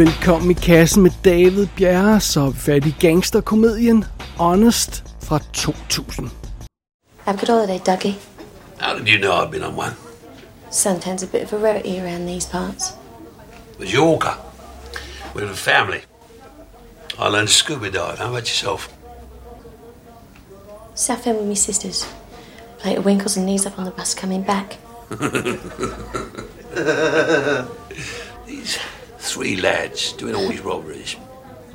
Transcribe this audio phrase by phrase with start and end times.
[0.00, 4.04] velkommen i kassen med David Bjerre, så er vi fat i gangsterkomedien
[4.38, 6.30] Honest fra 2000.
[7.24, 8.16] Have a good holiday, Dougie.
[8.78, 9.92] How did you know I'd been on one?
[10.70, 12.94] Suntan's a bit of a rarity around these parts.
[13.78, 14.30] Mallorca.
[15.34, 16.00] With a family.
[17.18, 18.18] I learned scuba dive.
[18.18, 18.88] How about yourself?
[20.94, 22.06] South End with me sisters.
[22.78, 24.78] Plate of winkles and knees up on the bus coming back.
[28.46, 28.78] These
[29.30, 31.14] three lads doing all these robberies.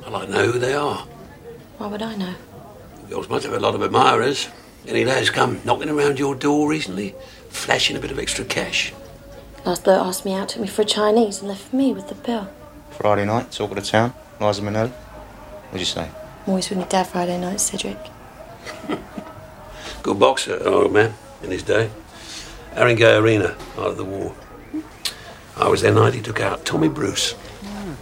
[0.04, 1.06] I'd like to know who they are.
[1.78, 2.34] Why would I know?
[3.08, 4.48] Girls must have a lot of admirers.
[4.86, 7.14] Any lads come knocking around your door recently,
[7.48, 8.92] flashing a bit of extra cash?
[9.64, 12.14] Last bloke asked me out, took me for a Chinese and left me with the
[12.14, 12.48] bill.
[12.90, 14.90] Friday night, talk of the town, Liza Minnelli.
[14.90, 16.02] What'd you say?
[16.02, 17.98] I'm always with my dad Friday night, Cedric.
[20.02, 21.90] Good boxer, old man, in his day.
[22.74, 24.34] Haringey Arena, out of the war.
[25.56, 27.34] I was there night he took out Tommy Bruce.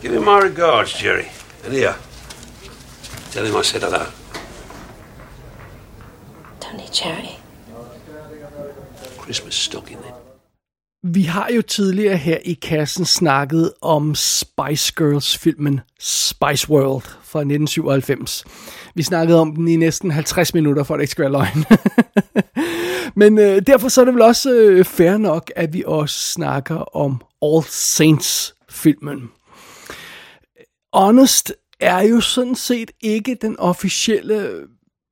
[0.05, 1.29] Give him my regards, Jerry.
[1.65, 1.95] And here,
[3.31, 4.05] tell him I said hello.
[6.61, 7.39] Don't need charity.
[9.19, 10.13] Christmas stocking then.
[11.03, 18.45] Vi har jo tidligere her i kassen snakket om Spice Girls-filmen Spice World fra 1997.
[18.95, 21.65] Vi snakkede om den i næsten 50 minutter, for at det ikke skal være løgn.
[23.21, 26.97] Men øh, derfor så er det vel også øh, fair nok, at vi også snakker
[26.97, 29.31] om All Saints-filmen.
[30.95, 34.67] Honest er jo sådan set ikke den officielle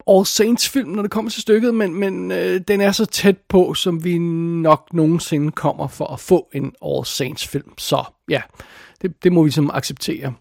[0.06, 3.36] All Saints film, når det kommer til stykket, men, men øh, den er så tæt
[3.48, 7.78] på, som vi nok nogensinde kommer for at få en All Saints film.
[7.78, 8.42] Så ja,
[9.02, 10.34] det, det må vi som acceptere.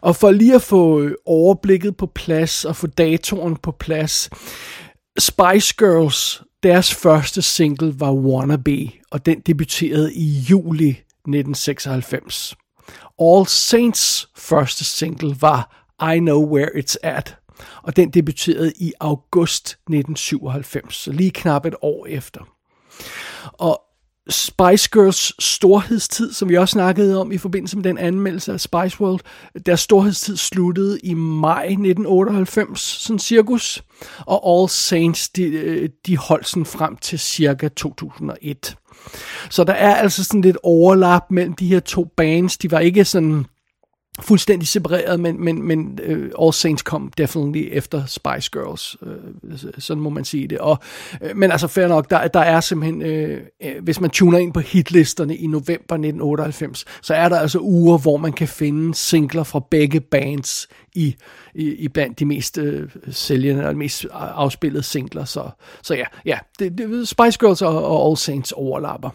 [0.00, 4.30] Og for lige at få øh, overblikket på plads og få datoren på plads,
[5.18, 12.56] Spice Girls, deres første single var Wannabe, og den debuterede i juli 1996.
[13.20, 17.36] All Saints første single var I Know Where It's At,
[17.82, 22.40] og den debuterede i august 1997, så lige knap et år efter.
[23.52, 23.83] Og
[24.28, 29.00] Spice Girls storhedstid, som vi også snakkede om i forbindelse med den anmeldelse af Spice
[29.00, 29.20] World,
[29.66, 33.82] deres storhedstid sluttede i maj 1998, sådan cirkus,
[34.26, 38.76] og All Saints, de, øh, de holdt sådan frem til cirka 2001.
[39.50, 42.58] Så der er altså sådan lidt overlap mellem de her to bands.
[42.58, 43.46] De var ikke sådan
[44.20, 50.02] fuldstændig separeret, men, men, men uh, All Saints kom definitely efter Spice Girls, uh, sådan
[50.02, 50.58] må man sige det.
[50.58, 50.78] Og,
[51.24, 54.52] uh, men altså fair nok, der, der er simpelthen, uh, uh, hvis man tuner ind
[54.52, 59.42] på hitlisterne i november 1998, så er der altså uger, hvor man kan finde singler
[59.42, 61.16] fra begge bands i,
[61.54, 62.66] i, i blandt de mest uh,
[63.10, 65.24] sælgende og mest afspillede singler.
[65.24, 65.50] Så,
[65.82, 69.10] så ja, ja det, det, Spice Girls og, og All Saints overlapper.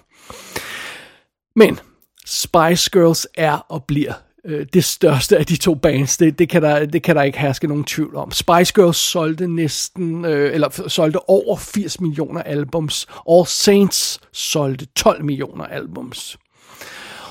[1.55, 1.79] Men
[2.25, 4.13] Spice Girls er og bliver
[4.45, 6.17] øh, det største af de to bands.
[6.17, 8.31] Det, det, kan der, det kan der ikke herske nogen tvivl om.
[8.31, 13.07] Spice Girls solgte næsten, øh, eller solgte over 80 millioner albums.
[13.31, 16.37] All Saints solgte 12 millioner albums.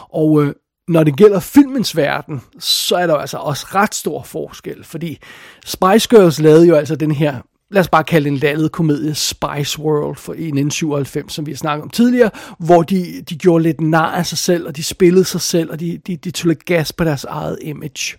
[0.09, 0.55] Og øh,
[0.89, 5.19] når det gælder filmens verden, så er der altså også ret stor forskel, fordi
[5.65, 7.41] Spice Girls lavede jo altså den her
[7.71, 11.83] lad os bare kalde en landet komedie Spice World for 1997, som vi har snakket
[11.83, 15.41] om tidligere, hvor de, de gjorde lidt nar af sig selv, og de spillede sig
[15.41, 18.17] selv, og de, de, de tog lidt gas på deres eget image.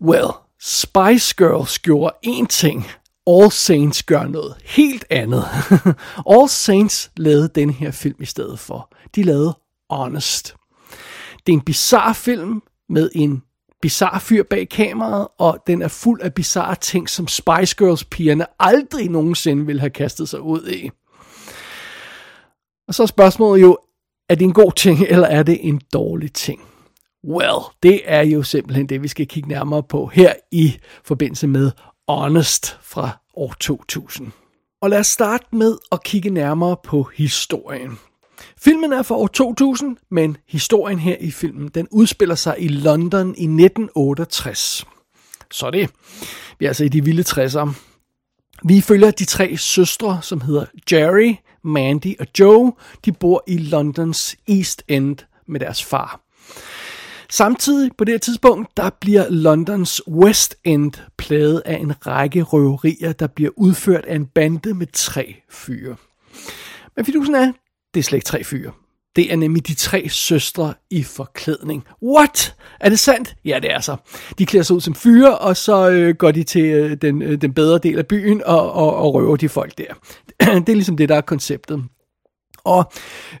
[0.00, 0.28] Well,
[0.60, 2.86] Spice Girls gjorde én ting,
[3.26, 5.44] All Saints gør noget helt andet.
[6.32, 8.92] All Saints lavede den her film i stedet for.
[9.14, 9.58] De lavede
[9.90, 10.54] Honest.
[11.46, 13.42] Det er en bizarre film med en
[13.82, 18.46] bizarre fyr bag kameraet, og den er fuld af bizarre ting, som Spice Girls pigerne
[18.58, 20.90] aldrig nogensinde ville have kastet sig ud i.
[22.88, 23.78] Og så er spørgsmålet jo,
[24.28, 26.60] er det en god ting, eller er det en dårlig ting?
[27.28, 31.70] Well, det er jo simpelthen det, vi skal kigge nærmere på her i forbindelse med
[32.08, 34.32] Honest fra år 2000.
[34.82, 37.98] Og lad os starte med at kigge nærmere på historien.
[38.64, 43.28] Filmen er fra år 2000, men historien her i filmen, den udspiller sig i London
[43.28, 44.86] i 1968.
[45.50, 45.90] Så det.
[46.58, 47.72] Vi er altså i de vilde 60'ere.
[48.64, 52.72] Vi følger de tre søstre, som hedder Jerry, Mandy og Joe.
[53.04, 55.16] De bor i Londons East End
[55.46, 56.20] med deres far.
[57.30, 63.12] Samtidig på det her tidspunkt, der bliver Londons West End plaget af en række røverier,
[63.12, 65.96] der bliver udført af en bande med tre fyre.
[66.96, 67.52] Men fidusen er,
[67.94, 68.72] det er slet ikke tre fyre.
[69.16, 71.84] Det er nemlig de tre søstre i forklædning.
[72.02, 72.54] What?
[72.80, 73.34] Er det sandt?
[73.44, 73.96] Ja, det er så.
[74.38, 77.40] De klæder sig ud som fyre, og så øh, går de til øh, den, øh,
[77.40, 79.94] den bedre del af byen og, og, og røver de folk der.
[80.60, 81.84] det er ligesom det, der er konceptet.
[82.64, 82.92] Og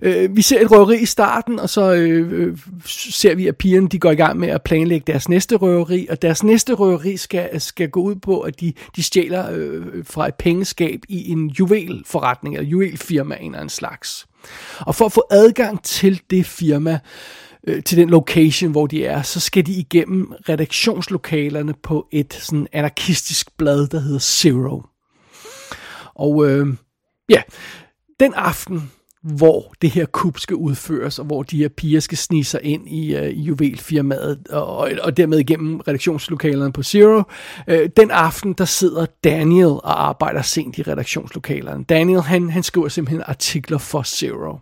[0.02, 3.88] øh, vi ser et røveri i starten, og så øh, øh, ser vi, at pigerne
[3.88, 7.60] de går i gang med at planlægge deres næste røveri, og deres næste røveri skal,
[7.60, 12.56] skal gå ud på, at de, de stjæler øh, fra et pengeskab i en juvelforretning,
[12.56, 14.26] eller juvelfirma en eller anden slags.
[14.80, 16.98] Og for at få adgang til det firma,
[17.66, 22.66] øh, til den location, hvor de er, så skal de igennem redaktionslokalerne på et sådan
[22.72, 24.82] anarkistisk blad, der hedder Zero.
[26.14, 26.66] Og øh,
[27.28, 27.42] ja,
[28.20, 28.90] den aften,
[29.22, 32.88] hvor det her kup skal udføres, og hvor de her piger skal snige sig ind
[32.88, 37.22] i, øh, juvelfirmaet, og, og dermed igennem redaktionslokalerne på Zero.
[37.68, 41.84] Øh, den aften, der sidder Daniel og arbejder sent i redaktionslokalerne.
[41.84, 44.58] Daniel, han, han skriver simpelthen artikler for Zero.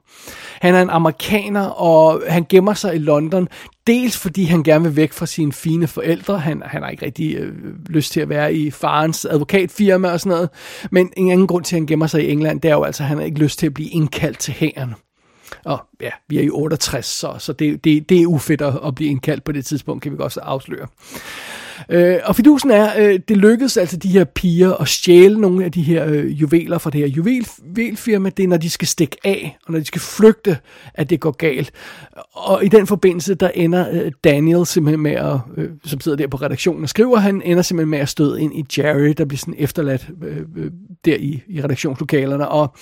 [0.60, 3.48] Han er en amerikaner, og han gemmer sig i London,
[3.90, 6.38] dels fordi han gerne vil væk fra sine fine forældre.
[6.38, 7.54] Han, han har ikke rigtig øh,
[7.88, 10.48] lyst til at være i farens advokatfirma og sådan noget.
[10.90, 13.02] Men en anden grund til, at han gemmer sig i England, det er jo altså,
[13.02, 14.94] at han har ikke lyst til at blive indkaldt til hæren.
[15.64, 18.94] Og ja, vi er i 68, så, så det, det, det er ufedt at, at
[18.94, 20.86] blive indkaldt på det tidspunkt, kan vi godt afsløre.
[21.88, 25.72] Øh, og fidusen er, øh, det lykkedes altså de her piger at stjæle nogle af
[25.72, 28.30] de her øh, juveler fra det her juvelfirma.
[28.36, 30.58] Det er, når de skal stikke af, og når de skal flygte,
[30.94, 31.72] at det går galt.
[32.32, 36.26] Og i den forbindelse, der ender øh, Daniel simpelthen med at, øh, som sidder der
[36.26, 39.38] på redaktionen og skriver, han ender simpelthen med at støde ind i Jerry, der bliver
[39.38, 40.70] sådan efterladt øh, øh,
[41.04, 42.48] der i, i redaktionslokalerne.
[42.48, 42.74] Og,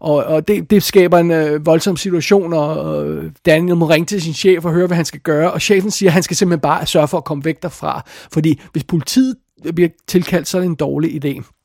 [0.00, 4.22] og, og det, det skaber en øh, voldsom situation, og øh, Daniel må ringe til
[4.22, 5.52] sin chef og høre, hvad han skal gøre.
[5.52, 8.02] Og chefen siger, at han skal simpelthen bare sørge for at komme væk derfra
[8.32, 9.36] fordi hvis politiet
[9.74, 11.55] bliver tilkaldt, så er det en dårlig idé.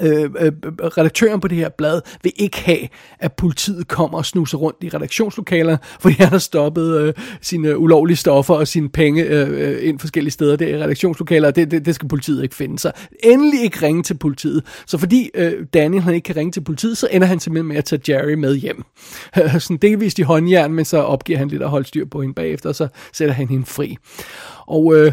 [0.00, 0.52] Øh, øh,
[0.96, 2.88] redaktøren på det her blad vil ikke have,
[3.18, 8.16] at politiet kommer og snuser rundt i redaktionslokalerne, fordi han har stoppet øh, sine ulovlige
[8.16, 11.94] stoffer og sine penge øh, øh ind forskellige steder der i redaktionslokaler, det, det, det
[11.94, 12.78] skal politiet ikke finde.
[12.78, 12.92] Så
[13.24, 14.64] endelig ikke ringe til politiet.
[14.86, 17.76] Så fordi øh, Daniel han ikke kan ringe til politiet, så ender han simpelthen med
[17.76, 18.84] at tage Jerry med hjem.
[19.58, 22.68] Sådan delvist i håndjern, men så opgiver han lidt at holde styr på hende bagefter,
[22.68, 23.96] og så sætter han hende fri.
[24.66, 25.12] Og øh,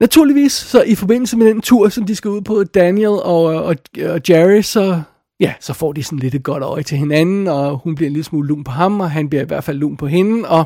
[0.00, 3.76] Naturligvis, så i forbindelse med den tur, som de skal ud på, Daniel og, og,
[4.04, 5.02] og Jerry, så,
[5.40, 8.12] ja, så får de sådan lidt et godt øje til hinanden, og hun bliver en
[8.12, 10.64] lille smule lun på ham, og han bliver i hvert fald lun på hende, og,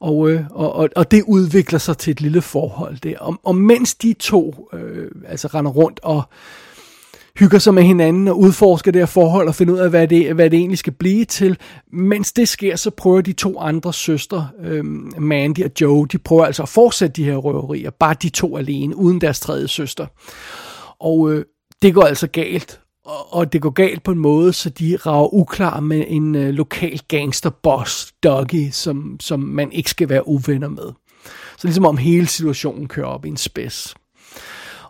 [0.00, 3.18] og, øh, og, og, og det udvikler sig til et lille forhold der.
[3.18, 6.22] Og, og mens de to øh, altså render rundt og
[7.38, 10.34] hygger sig med hinanden og udforsker det her forhold og finder ud af, hvad det,
[10.34, 11.58] hvad det egentlig skal blive til.
[11.92, 14.84] Mens det sker, så prøver de to andre søstre, øh,
[15.18, 18.96] Mandy og Joe, de prøver altså at fortsætte de her røverier, bare de to alene,
[18.96, 20.06] uden deres tredje søster.
[21.00, 21.44] Og øh,
[21.82, 25.34] det går altså galt, og, og det går galt på en måde, så de rager
[25.34, 30.92] uklar med en øh, lokal gangsterboss, Doggy, som, som man ikke skal være uvenner med.
[31.56, 33.94] Så ligesom om hele situationen kører op i en spids.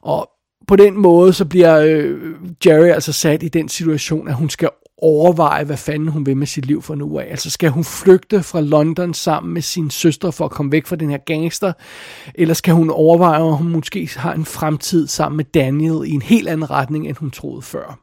[0.02, 0.31] Og
[0.68, 2.34] på den måde, så bliver øh,
[2.66, 4.68] Jerry altså sat i den situation, at hun skal
[5.02, 7.26] overveje, hvad fanden hun vil med sit liv for nu af.
[7.30, 10.96] Altså skal hun flygte fra London sammen med sin søster for at komme væk fra
[10.96, 11.72] den her gangster,
[12.34, 16.22] eller skal hun overveje, om hun måske har en fremtid sammen med Daniel i en
[16.22, 17.98] helt anden retning, end hun troede før.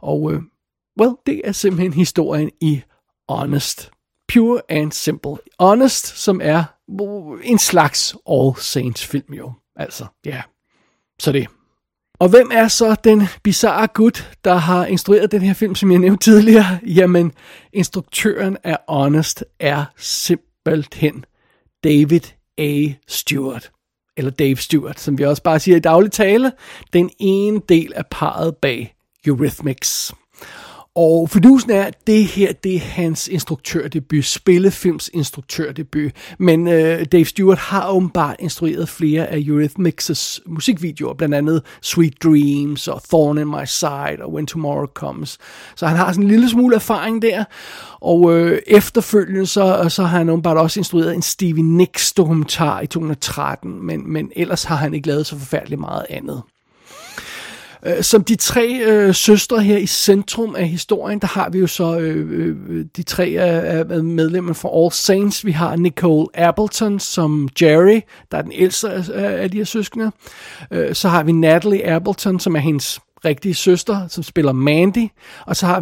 [0.00, 0.40] Og, øh,
[1.00, 2.82] well, det er simpelthen historien i
[3.28, 3.90] Honest.
[4.32, 5.36] Pure and simple.
[5.60, 6.64] Honest, som er
[7.42, 9.52] en slags All Saints film jo.
[9.76, 10.30] Altså, ja.
[10.30, 10.42] Yeah.
[11.20, 11.46] Så det.
[12.20, 15.98] Og hvem er så den bizarre gut, der har instrueret den her film, som jeg
[15.98, 16.78] nævnte tidligere?
[16.86, 17.32] Jamen,
[17.72, 21.24] instruktøren af Honest er simpelthen
[21.84, 22.20] David
[22.58, 22.86] A.
[23.08, 23.70] Stewart.
[24.16, 26.52] Eller Dave Stewart, som vi også bare siger i daglig tale.
[26.92, 28.94] Den ene del af parret bag
[29.26, 30.12] Eurythmics.
[31.00, 36.12] Og fordusen er, at det her, det er hans instruktørdebut, spillefilms instruktørdebut.
[36.38, 42.88] Men øh, Dave Stewart har åbenbart instrueret flere af Eurythmics' musikvideoer, blandt andet Sweet Dreams
[42.88, 45.38] og Thorn in My Side og When Tomorrow Comes.
[45.76, 47.44] Så han har sådan en lille smule erfaring der.
[48.00, 52.86] Og øh, efterfølgende, så, så har han åbenbart også instrueret en Stevie Nicks dokumentar i
[52.86, 56.42] 2013, men, men ellers har han ikke lavet så forfærdeligt meget andet.
[57.86, 61.66] Øh, som de tre øh, søstre her i centrum af historien, der har vi jo
[61.66, 65.46] så øh, øh, de tre øh, medlemmer fra All Saints.
[65.46, 70.12] Vi har Nicole Appleton som Jerry, der er den ældste af, af de her søskende.
[70.70, 75.08] Øh, så har vi Natalie Appleton, som er hendes rigtige søster, som spiller Mandy,
[75.46, 75.80] og så har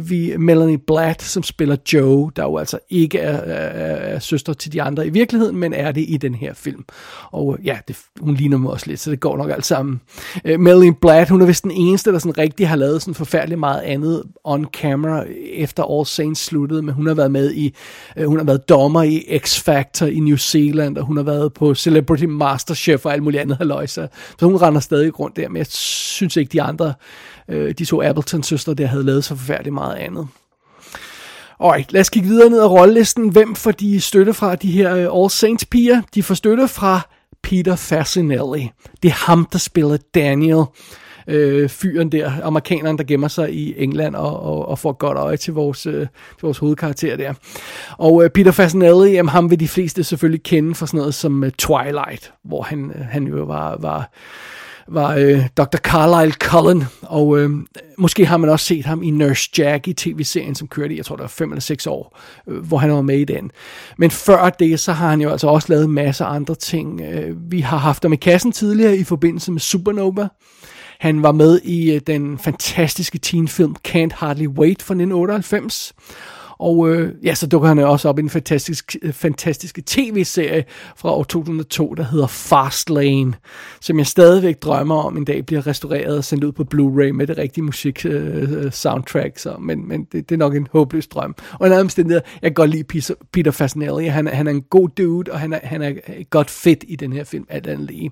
[0.00, 4.72] vi, Melanie Blatt, som spiller Joe, der jo altså ikke er, er, er søster til
[4.72, 6.84] de andre i virkeligheden, men er det i den her film.
[7.30, 10.00] Og ja, det, hun ligner mig også lidt, så det går nok alt sammen.
[10.44, 13.60] Uh, Melanie Blatt, hun er vist den eneste, der sådan rigtig har lavet sådan forfærdeligt
[13.60, 17.74] meget andet on camera, efter All Saints sluttede, men hun har været med i,
[18.20, 21.52] uh, hun har været dommer i X Factor i New Zealand, og hun har været
[21.52, 24.08] på Celebrity Masterchef og alt muligt andet haløjse.
[24.38, 26.94] Så hun render stadig rundt der, men jeg synes ikke, de andre andre,
[27.48, 30.28] øh, de to Appleton-søstre, der havde lavet så forfærdeligt meget andet.
[31.60, 33.28] Alright, lad os kigge videre ned ad rollelisten.
[33.28, 36.02] Hvem får de støtte fra de her øh, All Saints piger?
[36.14, 37.00] De får støtte fra
[37.42, 38.70] Peter Fasinelli.
[39.02, 40.64] Det er ham, der spiller Daniel.
[41.28, 45.36] Øh, fyren der, amerikaneren, der gemmer sig i England og, og, og får godt øje
[45.36, 47.34] til vores, øh, til vores hovedkarakter der.
[47.98, 51.44] Og øh, Peter Fasinelli, jamen, ham vil de fleste selvfølgelig kende for sådan noget som
[51.44, 54.10] øh, Twilight, hvor han, øh, han jo var, var
[54.88, 55.76] var øh, Dr.
[55.76, 57.50] Carlisle Cullen, og øh,
[57.98, 61.04] måske har man også set ham i Nurse Jack i tv-serien, som kørte i, jeg
[61.04, 63.50] tror det var 5 eller 6 år, øh, hvor han var med i den.
[63.98, 67.00] Men før det, så har han jo altså også lavet masser af andre ting.
[67.00, 70.28] Øh, vi har haft ham i kassen tidligere i forbindelse med Supernova.
[71.00, 75.94] Han var med i øh, den fantastiske teenfilm Can't Hardly Wait fra 1998.
[76.58, 80.64] Og øh, ja, så dukker han også op i en fantastisk, øh, fantastiske tv-serie
[80.96, 83.34] fra år 2002, der hedder Fastlane,
[83.80, 87.26] som jeg stadigvæk drømmer om en dag bliver restaureret og sendt ud på Blu-ray med
[87.26, 89.38] det rigtige musik øh, øh, soundtrack.
[89.38, 91.34] Så, men men det, det er nok en håbløs drøm.
[91.52, 94.06] Og en anden omstændighed, jeg kan godt lide Peter, Peter Fasinelli.
[94.06, 97.12] Han, han er en god dude, og han er, han er godt fedt i den
[97.12, 98.10] her film, alt andet lige.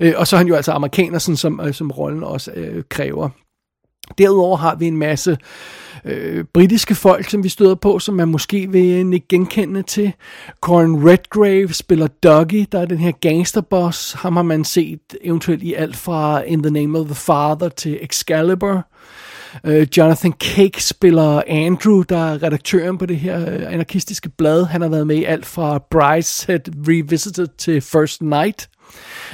[0.00, 2.82] Øh, og så er han jo altså amerikaner, sådan som, øh, som rollen også øh,
[2.88, 3.28] kræver.
[4.18, 5.36] Derudover har vi en masse
[6.04, 10.12] øh, britiske folk, som vi støder på, som man måske vil ikke genkende til.
[10.60, 14.12] Corin Redgrave spiller Dougie, der er den her gangsterboss.
[14.12, 17.98] Ham har man set eventuelt i alt fra In the Name of the Father til
[18.02, 18.86] Excalibur.
[19.64, 24.64] Øh, Jonathan Cake spiller Andrew, der er redaktøren på det her øh, anarkistiske blad.
[24.64, 28.68] Han har været med i alt fra Brideshead Revisited til First Night.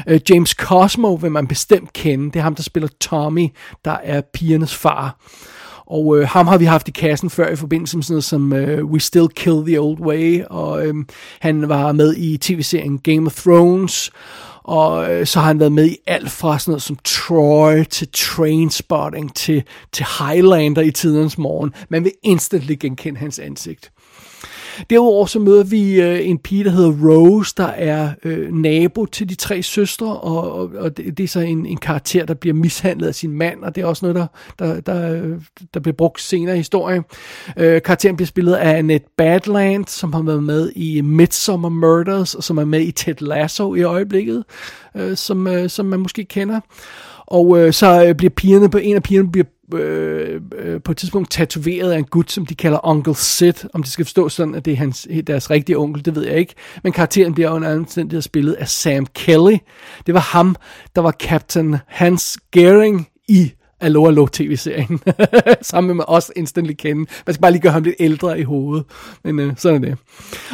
[0.08, 2.24] Øh, James Cosmo vil man bestemt kende.
[2.24, 3.48] Det er ham, der spiller Tommy,
[3.84, 5.16] der er pigernes far.
[5.86, 8.52] Og øh, ham har vi haft i kassen før i forbindelse med sådan noget som
[8.52, 10.94] øh, We Still Kill the Old Way, og øh,
[11.40, 14.10] han var med i tv-serien Game of Thrones,
[14.64, 18.08] og øh, så har han været med i alt fra sådan noget som Troy til
[18.12, 19.62] Trainspotting til,
[19.92, 21.74] til Highlander i tidens morgen.
[21.88, 23.92] Man vil instantly genkende hans ansigt.
[24.90, 29.28] Derudover så møder vi øh, en pige, der hedder Rose, der er øh, nabo til
[29.28, 32.54] de tre søstre, og, og, og det, det er så en, en karakter, der bliver
[32.54, 34.26] mishandlet af sin mand, og det er også noget, der,
[34.58, 35.22] der, der,
[35.74, 37.02] der bliver brugt senere i historien.
[37.56, 42.44] Øh, karakteren bliver spillet af Annette Badland, som har været med i Midsummer Murders, og
[42.44, 44.44] som er med i Ted Lasso i øjeblikket,
[44.96, 46.60] øh, som, øh, som man måske kender.
[47.30, 50.98] Og øh, så øh, bliver pigerne på en af pigerne bliver øh, øh, på et
[50.98, 53.52] tidspunkt tatoveret af en gut, som de kalder Uncle Sid.
[53.74, 56.36] Om det skal forstå sådan, at det er hans, deres rigtige onkel, det ved jeg
[56.36, 56.54] ikke.
[56.82, 59.56] Men karakteren bliver under anden omstændighed spillet af Sam Kelly.
[60.06, 60.56] Det var ham,
[60.96, 65.00] der var Captain Hans Gering i Allo Allo tv-serien.
[65.62, 67.06] Sammen med os instantly kende.
[67.26, 68.84] Man skal bare lige gøre ham lidt ældre i hovedet.
[69.24, 69.98] Men øh, sådan er det.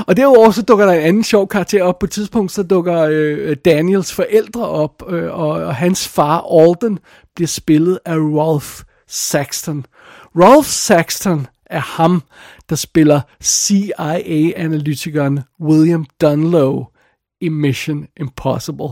[0.07, 1.99] Og derudover så dukker der en anden sjov karakter op.
[1.99, 5.13] På et tidspunkt så dukker øh, Daniels forældre op.
[5.13, 6.99] Øh, og, og hans far Alden
[7.35, 9.87] bliver spillet af Rolf Saxton.
[10.37, 12.23] Rolf Saxton er ham,
[12.69, 16.85] der spiller CIA-analytikeren William Dunlow
[17.41, 18.89] i Mission Impossible.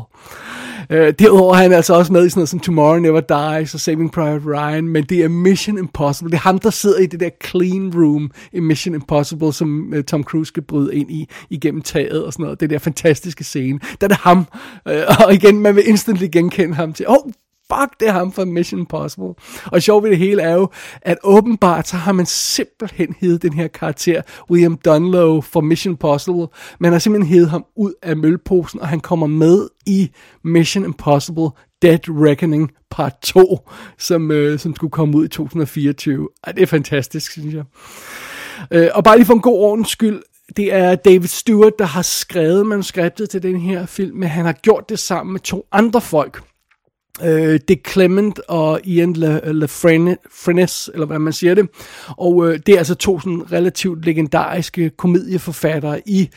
[0.90, 3.80] Øh, derudover er han altså også med i sådan noget som Tomorrow Never Dies og
[3.80, 6.30] Saving Private Ryan, men det er Mission Impossible.
[6.30, 10.04] Det er ham, der sidder i det der clean room i Mission Impossible, som øh,
[10.04, 12.60] Tom Cruise skal bryde ind i igennem taget og sådan noget.
[12.60, 13.80] Det der fantastiske scene.
[14.00, 14.46] Der er det ham.
[14.88, 17.32] Øh, og igen, man vil instantly genkende ham til, åh, oh,
[17.72, 19.34] fuck, det er ham fra Mission Impossible.
[19.66, 20.68] Og sjovt ved det hele er jo,
[21.02, 26.46] at åbenbart så har man simpelthen heddet den her karakter, William Dunlow fra Mission Impossible.
[26.80, 30.10] Man har simpelthen heddet ham ud af mølposen, og han kommer med i
[30.44, 31.48] Mission Impossible
[31.82, 36.28] Dead Reckoning part 2, som, øh, som skulle komme ud i 2024.
[36.44, 37.64] Ej, det er fantastisk, synes jeg.
[38.70, 40.22] Øh, og bare lige for en god ordens skyld,
[40.56, 44.52] det er David Stewart, der har skrevet manuskriptet til den her film, men han har
[44.52, 46.42] gjort det sammen med to andre folk
[47.22, 49.68] øh, Dick Clement og Ian Le, øh, Le
[50.94, 51.68] eller hvad man siger det.
[52.08, 56.28] Og øh, det er altså to sådan relativt legendariske komedieforfattere i øh,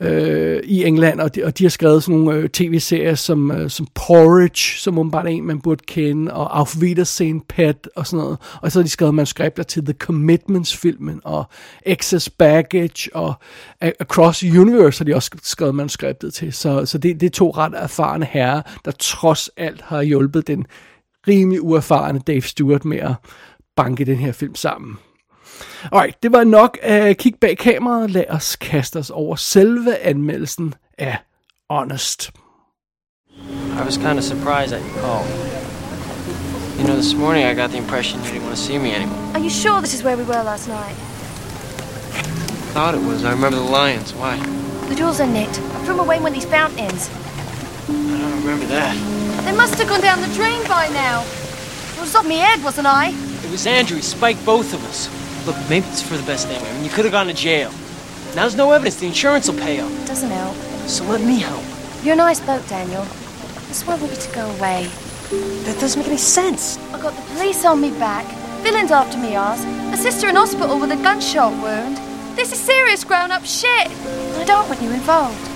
[0.00, 3.70] øh, i England, og de, og de har skrevet sådan nogle øh, tv-serier som, øh,
[3.70, 8.24] som Porridge, som åbenbart er en, man burde kende, og Auf Wiedersehen Pet og sådan
[8.24, 8.38] noget.
[8.62, 11.44] Og så har de skrevet manuskripter til The Commitments-filmen, og
[11.86, 13.34] Excess Baggage, og
[13.80, 16.52] Across the Universe har de også skrevet manuskriptet til.
[16.52, 20.66] Så, så det, det er to ret erfarne herrer, der trods alt har hjulpet den
[21.28, 23.14] rimelig uerfarne Dave Stewart med at
[23.76, 24.98] banke den her film sammen.
[25.92, 28.10] Alright, det var nok at kigge bag kameraet.
[28.10, 31.18] Lad os kaste os over selve anmeldelsen af
[31.70, 32.30] Honest.
[33.80, 35.24] I was kind of surprised at your call.
[36.78, 39.18] You know, this morning I got the impression you didn't want to see me anymore.
[39.34, 40.96] Are you sure this is where we were last night?
[42.74, 43.24] Thought it was.
[43.24, 44.12] I remember the lions.
[44.14, 44.36] Why?
[44.88, 45.58] The doors are nicked.
[45.58, 47.10] I threw them away when these fountains.
[47.88, 48.94] I don't remember that.
[49.44, 51.24] They must have gone down the drain by now.
[51.96, 53.14] I was off my head, wasn't I?
[53.44, 53.96] It was Andrew.
[53.96, 55.08] He spiked both of us.
[55.46, 56.70] Look, maybe it's for the best anyway.
[56.70, 57.70] I mean, you could have gone to jail.
[58.34, 58.96] Now there's no evidence.
[58.96, 59.90] The insurance will pay up.
[60.06, 60.56] Doesn't help.
[60.86, 61.64] So let me help.
[62.02, 63.04] You're a nice bloke, Daniel.
[63.66, 64.88] That's why I want you to go away.
[65.64, 66.78] That doesn't make any sense.
[66.94, 68.26] I got the police on me back,
[68.62, 69.60] villains after me ass,
[69.94, 71.96] a sister in hospital with a gunshot wound.
[72.36, 73.88] This is serious grown-up shit.
[74.40, 75.50] I don't want you involved.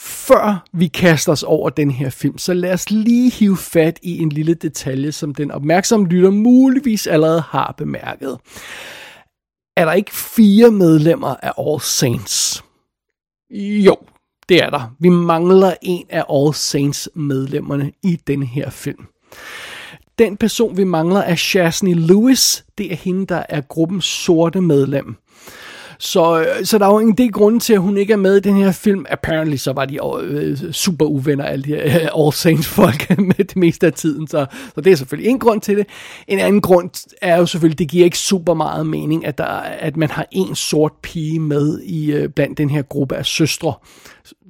[0.00, 4.18] Før vi kaster os over den her film, så lad os lige hive fat i
[4.18, 8.38] en lille detalje, som den opmærksomme lytter muligvis allerede har bemærket.
[9.78, 12.64] Er der ikke fire medlemmer af All Saints?
[13.50, 13.96] Jo,
[14.48, 14.94] det er der.
[15.00, 19.06] Vi mangler en af All Saints medlemmerne i den her film.
[20.18, 22.64] Den person, vi mangler, er Shazney Lewis.
[22.78, 25.16] Det er hende, der er gruppens sorte medlem.
[26.00, 28.36] Så, øh, så der er jo en del grunde til, at hun ikke er med
[28.36, 29.06] i den her film.
[29.08, 33.18] Apparently så var de øh, øh super uvenner, alle de her øh, All Saints folk
[33.28, 34.26] med det meste af tiden.
[34.26, 35.86] Så, så det er selvfølgelig en grund til det.
[36.28, 36.90] En anden grund
[37.22, 40.54] er jo selvfølgelig, det giver ikke super meget mening, at, der, at man har en
[40.54, 43.74] sort pige med i øh, blandt den her gruppe af søstre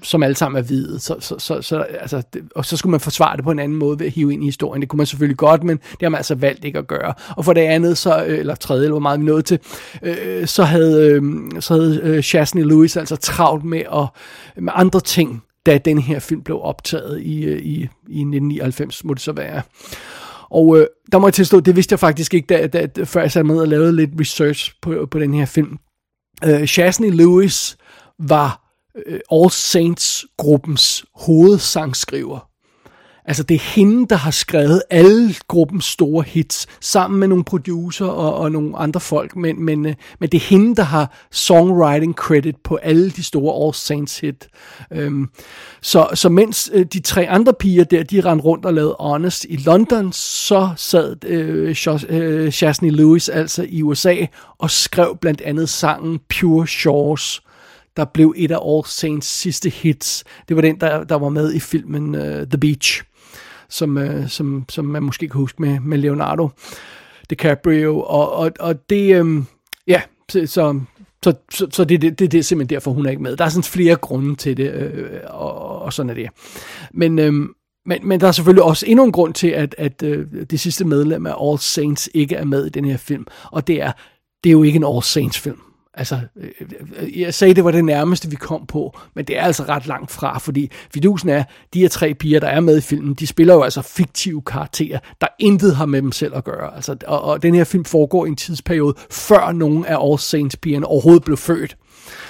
[0.02, 0.98] som alle sammen er hvide.
[0.98, 3.78] Så, så, så, så, altså, det, og så skulle man forsvare det på en anden
[3.78, 4.80] måde ved at hive ind i historien.
[4.80, 7.14] Det kunne man selvfølgelig godt, men det har man altså valgt ikke at gøre.
[7.36, 9.58] Og for det andet, så, øh, eller tredje, eller hvor meget vi nåede til,
[10.02, 11.22] øh, så havde, øh,
[11.60, 14.08] så havde øh, Shazney Lewis altså travlt med, at,
[14.62, 17.74] med andre ting, da den her film blev optaget i, øh, i,
[18.08, 19.62] i 1999, må det så være.
[20.50, 23.32] Og øh, der må jeg tilstå, det vidste jeg faktisk ikke, da, da, før jeg
[23.32, 25.78] satte med og lavede lidt research på, på den her film.
[26.44, 27.76] Øh, Shazney Lewis
[28.18, 28.67] var
[29.06, 32.48] øh, All Saints-gruppens hovedsangskriver.
[33.28, 38.06] Altså det er hende, der har skrevet alle gruppens store hits, sammen med nogle producer
[38.06, 42.14] og, og nogle andre folk, men, men, øh, men det er hende, der har songwriting
[42.14, 44.48] credit på alle de store All Saints hit.
[44.92, 45.28] Øhm,
[45.82, 49.46] så, så mens øh, de tre andre piger der, de rendte rundt og lavede Honest
[49.48, 51.76] i London, så sad øh,
[52.08, 54.16] øh, Lewis altså i USA
[54.58, 57.40] og skrev blandt andet sangen Pure Shores,
[57.98, 60.24] der blev et af All Saints sidste hits.
[60.48, 63.02] Det var den, der, der var med i filmen uh, The Beach,
[63.68, 66.50] som, uh, som, som man måske kan huske med, med Leonardo
[67.30, 68.00] DiCaprio.
[68.00, 69.46] Og, og, og det, um,
[69.86, 70.80] ja, så, så,
[71.24, 73.36] så, så, så det, det, det, det er simpelthen derfor, hun er ikke med.
[73.36, 76.28] Der er sådan flere grunde til det, øh, og, og sådan er det.
[76.92, 77.54] Men, øhm,
[77.86, 80.84] men, men der er selvfølgelig også endnu en grund til, at, at øh, det sidste
[80.84, 83.92] medlem af All Saints ikke er med i den her film, og det er,
[84.44, 85.60] det er jo ikke en All Saints film.
[85.98, 86.50] Altså, øh,
[87.00, 89.86] øh, jeg sagde, det var det nærmeste, vi kom på, men det er altså ret
[89.86, 93.26] langt fra, fordi fidusen er, de her tre piger, der er med i filmen, de
[93.26, 96.74] spiller jo altså fiktive karakterer, der intet har med dem selv at gøre.
[96.76, 100.86] Altså, og, og den her film foregår i en tidsperiode, før nogen af All Saints-pigerne
[100.86, 101.76] overhovedet blev født.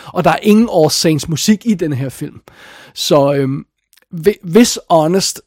[0.07, 2.41] Og der er ingen All Saints musik i den her film.
[2.95, 3.67] Så øhm,
[4.43, 5.41] hvis Honest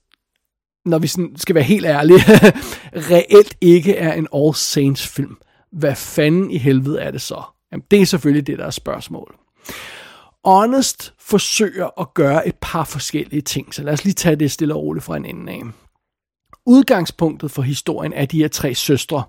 [0.85, 2.19] når vi skal være helt ærlige,
[3.13, 5.37] reelt ikke er en All Saints film,
[5.71, 7.43] hvad fanden i helvede er det så?
[7.71, 9.35] Jamen, det er selvfølgelig det, der er spørgsmål.
[10.45, 14.73] Honest forsøger at gøre et par forskellige ting, så lad os lige tage det stille
[14.73, 15.61] og roligt fra en ende af.
[16.65, 19.23] Udgangspunktet for historien er de her tre søstre,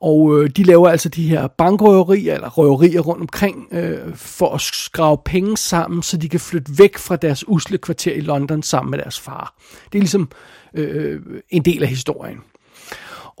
[0.00, 4.60] og øh, de laver altså de her bankrøverier, eller røverier rundt omkring, øh, for at
[4.60, 8.90] skrave penge sammen, så de kan flytte væk fra deres usle kvarter i London sammen
[8.90, 9.54] med deres far.
[9.92, 10.30] Det er ligesom
[10.74, 11.20] øh, øh
[11.50, 12.38] en del af historien.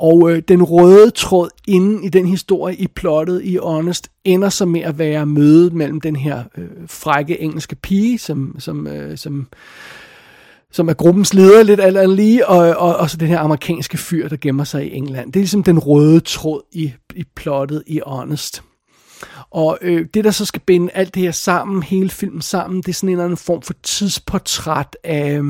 [0.00, 4.66] Og øh, den røde tråd inden i den historie, i plottet, i Honest, ender så
[4.66, 9.46] med at være mødet mellem den her øh, frække engelske pige, som, som, øh, som,
[10.72, 14.28] som er gruppens leder lidt eller lige, og, og, og så den her amerikanske fyr,
[14.28, 15.32] der gemmer sig i England.
[15.32, 18.62] Det er ligesom den røde tråd i, i plottet i Honest.
[19.50, 22.88] Og øh, det, der så skal binde alt det her sammen, hele filmen sammen, det
[22.88, 25.40] er sådan en eller anden form for tidsportræt af,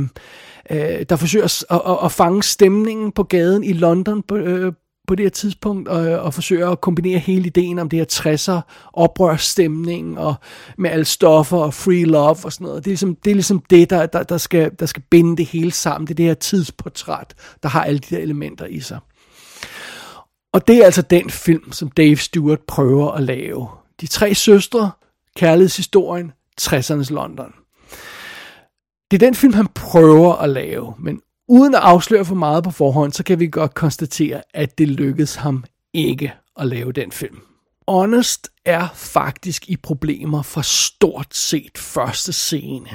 [0.71, 4.73] øh, der forsøger at, at, at fange stemningen på gaden i London på, øh,
[5.07, 8.07] på det her tidspunkt, og, øh, og forsøger at kombinere hele ideen om det her
[8.13, 10.35] 60'er oprørsstemning, og
[10.79, 12.85] med alle stoffer og free love og sådan noget.
[12.85, 15.47] Det er ligesom det, er ligesom det der, der, der, skal, der skal binde det
[15.47, 16.07] hele sammen.
[16.07, 18.99] Det er det her tidsportræt, der har alle de der elementer i sig.
[20.53, 23.69] Og det er altså den film, som Dave Stewart prøver at lave.
[24.01, 24.91] De tre søstre,
[25.37, 27.53] kærlighedshistorien, 60'ernes London.
[29.11, 32.71] Det er den film, han prøver at lave, men uden at afsløre for meget på
[32.71, 37.39] forhånd, så kan vi godt konstatere, at det lykkedes ham ikke at lave den film.
[37.89, 42.91] Honest er faktisk i problemer fra stort set første scene.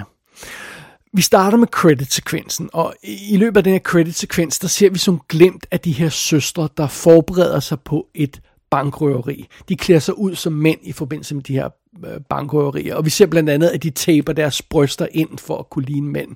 [1.14, 5.22] Vi starter med credit-sekvensen, og i løbet af den her credit-sekvens, der ser vi som
[5.30, 8.42] glemt af de her søstre, der forbereder sig på et
[8.76, 9.48] bankrøveri.
[9.70, 11.70] De klæder sig ud som mænd i forbindelse med de her
[12.06, 12.96] øh, bankrøverier.
[12.96, 16.08] Og vi ser blandt andet, at de taber deres bryster ind for at kunne ligne
[16.08, 16.30] mænd.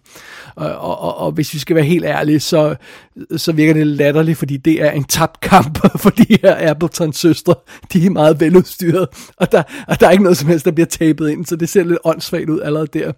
[0.56, 2.75] Og, og, og, og hvis vi skal være helt ærlige, så,
[3.38, 7.56] så virker det latterligt, fordi det er en tabt kamp for de her Appletons søstre.
[7.93, 10.88] De er meget veludstyret, og der, og der er ikke noget som helst, der bliver
[10.88, 13.12] tabet ind, så det ser lidt åndssvagt ud allerede der.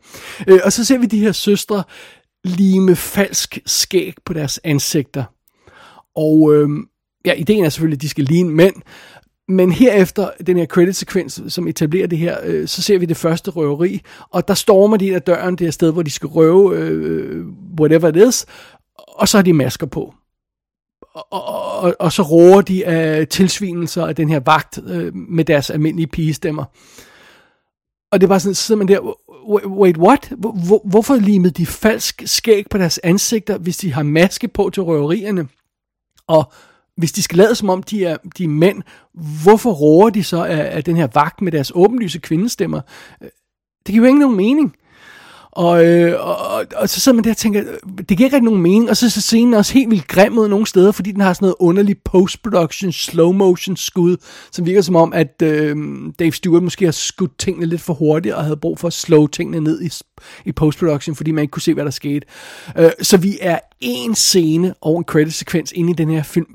[0.47, 1.83] Øh, og så ser vi de her søstre
[2.43, 5.23] lime falsk skæg på deres ansigter.
[6.15, 6.85] Og øhm,
[7.25, 8.75] ja, ideen er selvfølgelig, at de skal ligne mænd,
[9.47, 13.51] men herefter den her credit-sekvens, som etablerer det her, øh, så ser vi det første
[13.51, 17.45] røveri, og der stormer de ind døren, det her sted, hvor de skal røve, øh,
[17.79, 18.45] whatever it is,
[18.97, 20.13] og så har de masker på.
[21.13, 25.45] Og, og, og, og så råber de af tilsvinelser af den her vagt øh, med
[25.45, 26.63] deres almindelige pigestemmer.
[28.11, 29.15] Og det er bare sådan, så sidder man der,
[29.65, 30.33] wait, what?
[30.37, 34.83] Hvor, hvorfor limede de falsk skæg på deres ansigter, hvis de har maske på til
[34.83, 35.47] røverierne?
[36.27, 36.51] Og
[37.01, 38.81] hvis de skal lade som om, de er, de er mænd,
[39.43, 42.81] hvorfor råber de så af, af den her vagt med deres åbenlyse kvindestemmer?
[43.21, 43.29] Øh,
[43.85, 44.75] det giver jo ikke nogen mening.
[45.51, 47.63] Og, øh, og, og, og så sidder man der og tænker,
[48.09, 50.47] det giver ikke rigtig nogen mening, og så ser scenen også helt vildt grim ud
[50.47, 54.17] nogle steder, fordi den har sådan noget underligt post-production, slow-motion skud,
[54.51, 55.75] som virker som om, at øh,
[56.19, 59.27] Dave Stewart måske har skudt tingene lidt for hurtigt, og havde brug for at slow
[59.27, 59.89] tingene ned i,
[60.45, 62.27] i post-production, fordi man ikke kunne se, hvad der skete.
[62.77, 66.47] Øh, så vi er en scene og en credit-sekvens inde i den her film,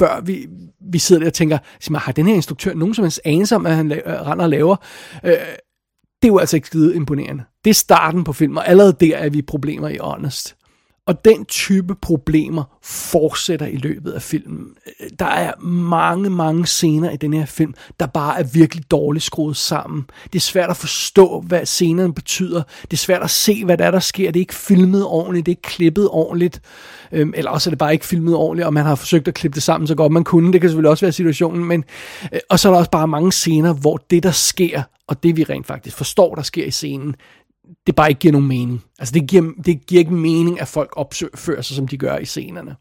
[0.00, 0.46] før vi,
[0.92, 1.58] vi sidder der og tænker,
[1.98, 4.50] har den her instruktør nogen som helst anelse om, at han la- øh, render og
[4.50, 4.76] laver?
[5.24, 5.32] Øh,
[6.22, 7.44] det er jo altså ikke skide imponerende.
[7.64, 10.56] Det er starten på filmen, og allerede der er vi problemer i Honest.
[11.06, 14.66] Og den type problemer fortsætter i løbet af filmen.
[15.18, 19.56] Der er mange, mange scener i den her film, der bare er virkelig dårligt skruet
[19.56, 20.04] sammen.
[20.24, 22.62] Det er svært at forstå, hvad scenerne betyder.
[22.82, 24.30] Det er svært at se, hvad der er, der sker.
[24.30, 26.60] Det er ikke filmet ordentligt, det er ikke klippet ordentligt.
[27.12, 29.54] Øhm, eller også er det bare ikke filmet ordentligt, og man har forsøgt at klippe
[29.54, 30.52] det sammen så godt man kunne.
[30.52, 31.64] Det kan selvfølgelig også være situationen.
[31.64, 31.84] Men,
[32.32, 35.36] øh, og så er der også bare mange scener, hvor det, der sker, og det
[35.36, 37.14] vi rent faktisk forstår, der sker i scenen,
[37.86, 38.84] det bare ikke giver nogen mening.
[38.98, 42.24] Altså det giver, det giver ikke mening, at folk opfører sig, som de gør i
[42.24, 42.76] scenerne.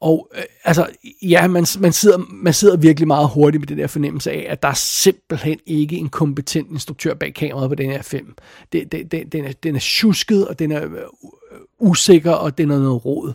[0.00, 0.86] Og øh, altså,
[1.22, 4.62] ja, man, man, sidder, man sidder virkelig meget hurtigt med den der fornemmelse af, at
[4.62, 8.34] der er simpelthen ikke en kompetent instruktør bag kameraet på den her film.
[8.72, 11.00] Det, det, det, den, er, den er tjusket, og den er øh, øh,
[11.78, 13.32] usikker, og den er noget råd.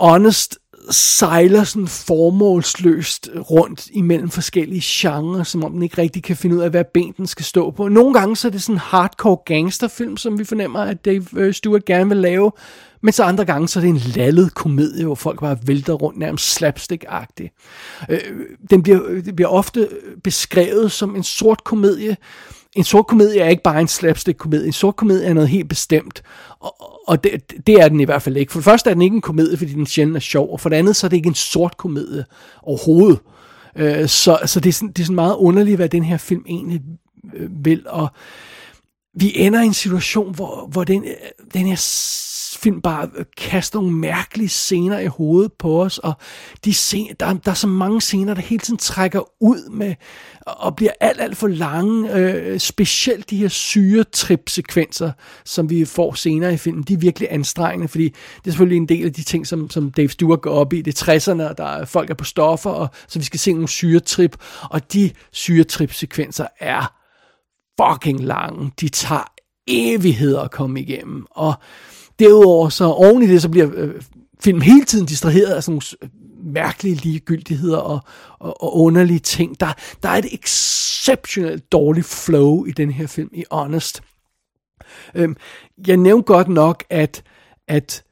[0.00, 0.58] Honest
[0.90, 6.60] sejler sådan formålsløst rundt imellem forskellige genrer, som om den ikke rigtig kan finde ud
[6.60, 7.88] af, hvad ben den skal stå på.
[7.88, 11.54] Nogle gange så er det sådan en hardcore gangsterfilm, som vi fornemmer, at Dave øh,
[11.54, 12.52] Stewart gerne vil lave,
[13.00, 16.18] men så andre gange så er det en lallet komedie, hvor folk bare vælter rundt
[16.18, 17.48] nærmest slapstick-agtigt.
[18.08, 18.18] Øh,
[18.70, 19.88] den bliver, øh, det bliver ofte
[20.24, 22.16] beskrevet som en sort komedie,
[22.76, 24.66] en sort komedie er ikke bare en slapstick-komedie.
[24.66, 26.22] En sort komedie er noget helt bestemt.
[26.60, 26.74] Og,
[27.08, 28.52] og det, det er den i hvert fald ikke.
[28.52, 30.52] For det første er den ikke en komedie, fordi den sjældent er sjov.
[30.52, 32.24] Og for det andet, så er det ikke en sort komedie
[32.62, 33.18] overhovedet.
[33.76, 36.44] Øh, så så det, er sådan, det er sådan meget underligt, hvad den her film
[36.48, 36.80] egentlig
[37.34, 37.82] øh, vil.
[37.88, 38.08] Og
[39.14, 41.10] vi ender i en situation, hvor, hvor den, øh,
[41.54, 41.76] den her
[42.58, 46.12] film bare øh, kaster nogle mærkelige scener i hovedet på os, og
[46.64, 49.94] de scener, der, der er så mange scener, der hele tiden trækker ud med,
[50.46, 52.14] og bliver alt, alt for lange.
[52.14, 55.12] Øh, specielt de her syretrip-sekvenser,
[55.44, 58.88] som vi får senere i filmen, de er virkelig anstrengende, fordi det er selvfølgelig en
[58.88, 60.82] del af de ting, som, som Dave Stewart går op i.
[60.82, 63.68] Det er 60'erne, der er, folk er på stoffer, og så vi skal se nogle
[63.68, 64.36] syretrip,
[64.70, 66.92] og de syretrip-sekvenser er
[67.80, 68.72] fucking lange.
[68.80, 69.32] De tager
[69.66, 71.54] evigheder at komme igennem, og
[72.22, 74.02] derudover så oven i det, så bliver øh,
[74.40, 76.08] filmen hele tiden distraheret af sådan nogle øh,
[76.54, 78.00] mærkelige ligegyldigheder og,
[78.38, 79.60] og, og underlige ting.
[79.60, 84.02] Der, der er et exceptionelt dårligt flow i den her film, i Honest.
[85.14, 85.36] Øhm,
[85.86, 87.22] jeg nævnte godt nok, at,
[87.68, 88.02] at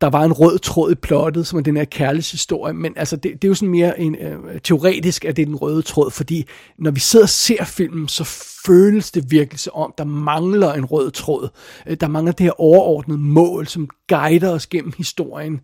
[0.00, 3.32] der var en rød tråd i plottet, som er den her kærlighedshistorie, men altså det,
[3.32, 6.46] det er jo sådan mere en, øh, teoretisk, at det er den røde tråd, fordi
[6.78, 8.24] når vi sidder og ser filmen, så
[8.66, 11.48] føles det virkelig som om, der mangler en rød tråd.
[11.86, 15.60] Øh, der mangler det her overordnede mål, som guider os gennem historien.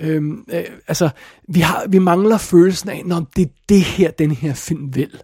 [0.00, 1.08] Øhm, øh, altså,
[1.48, 5.20] vi, har, vi mangler følelsen af, når det er det her, den her film vil.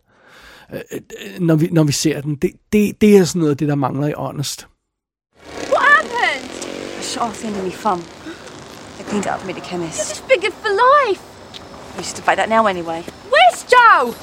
[0.75, 1.01] Øh, øh,
[1.41, 2.35] når, vi, når vi ser den.
[2.35, 4.67] Det, det, det er sådan noget af det, der mangler i Honest.
[5.47, 7.01] What happened?
[7.01, 8.24] I shot off my thumb.
[9.05, 9.99] They cleaned it up and made a chemist.
[9.99, 11.97] You're disfigured for life.
[11.97, 13.05] We should fight that now anyway.
[13.29, 14.15] Where's Joe?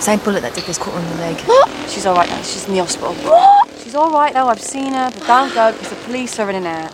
[0.00, 1.40] Same bullet that Dick was caught on the leg.
[1.42, 1.70] What?
[1.88, 2.42] She's all right now.
[2.42, 3.14] She's in the hospital.
[3.14, 3.70] What?
[3.78, 4.48] She's all right though.
[4.48, 6.92] I've seen her, but don't go because the police are in and out.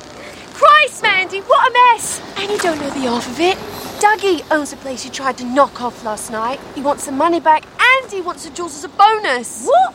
[0.54, 2.20] Christ, Mandy, what a mess!
[2.37, 3.56] And you don't know the half of it.
[4.00, 6.61] Dougie owns the place you tried to knock off last night.
[6.74, 9.66] He wants the money back and he wants the jewels as a bonus.
[9.66, 9.94] What?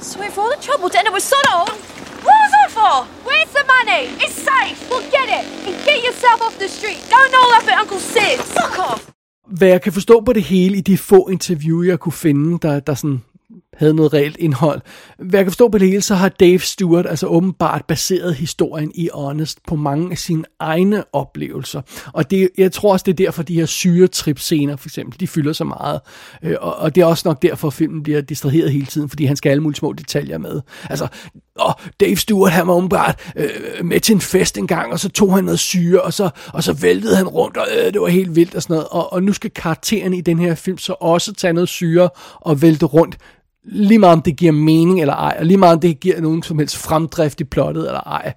[0.00, 1.72] So for all the trouble to end up with Soto?
[2.76, 2.96] For?
[3.28, 4.02] Where's the money?
[4.24, 4.78] It's safe.
[4.90, 7.00] Well, get it and get yourself off the street.
[7.14, 8.46] Don't all up at Uncle Sid's.
[8.58, 9.10] Fuck off!
[9.50, 12.80] hvad jeg kan forstå på det hele i de få interview, jeg kunne finde, der,
[12.80, 13.22] der sådan
[13.80, 14.80] havde noget reelt indhold.
[15.18, 18.92] Hvad jeg kan forstå på det hele, så har Dave Stewart altså åbenbart baseret historien
[18.94, 21.82] i Honest på mange af sine egne oplevelser.
[22.12, 25.52] Og det, jeg tror også, det er derfor, de her syretrip-scener, for eksempel, de fylder
[25.52, 26.00] så meget.
[26.42, 29.36] Øh, og, og det er også nok derfor, filmen bliver distraheret hele tiden, fordi han
[29.36, 30.60] skal alle mulige små detaljer med.
[30.90, 31.08] Altså,
[31.58, 35.34] og Dave Stewart, han var åbenbart øh, med til en fest engang, og så tog
[35.34, 38.36] han noget syre, og så, og så væltede han rundt, og øh, det var helt
[38.36, 38.88] vildt og sådan noget.
[38.90, 42.08] Og, og nu skal karakteren i den her film så også tage noget syre
[42.40, 43.18] og vælte rundt
[43.64, 46.42] lige meget om det giver mening eller ej, og lige meget om det giver nogen
[46.42, 48.32] som helst fremdrift i plottet eller ej.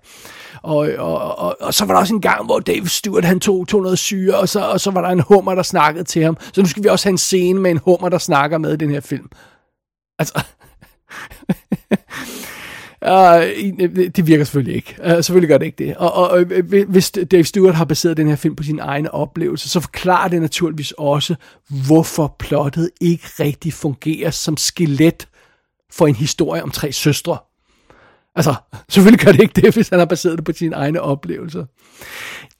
[0.61, 3.67] Og, og, og, og så var der også en gang, hvor David Stewart, han tog,
[3.67, 6.37] tog noget syre, og så, og så var der en hummer, der snakkede til ham.
[6.53, 8.77] Så nu skal vi også have en scene med en hummer, der snakker med i
[8.77, 9.29] den her film.
[10.19, 10.43] Altså...
[13.05, 13.43] Uh,
[14.15, 14.95] det virker selvfølgelig ikke.
[15.05, 15.97] Uh, selvfølgelig gør det ikke det.
[15.97, 19.13] Og, og, og øh, hvis Dave Stewart har baseret den her film på sin egne
[19.13, 21.35] oplevelse, så forklarer det naturligvis også,
[21.87, 25.27] hvorfor plottet ikke rigtig fungerer som skelet
[25.91, 27.37] for en historie om tre søstre.
[28.35, 28.55] Altså,
[28.89, 31.65] selvfølgelig gør det ikke det, hvis han har baseret det på sine egne oplevelser.